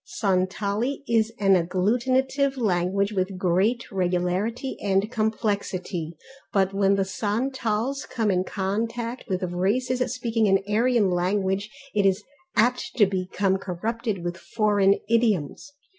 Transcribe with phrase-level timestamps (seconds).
[0.19, 6.17] Santali is an agglutinative language of great regularity and complexity
[6.51, 12.23] but when the Santals come in contact with races speaking an Aryan language it is
[12.55, 15.71] apt to become corrupted with foreign idioms.